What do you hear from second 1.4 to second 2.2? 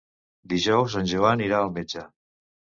irà al metge.